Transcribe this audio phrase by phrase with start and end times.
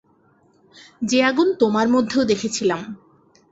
[1.01, 2.81] যে আগুন তোমার মধ্যেও দেখেছিলাম।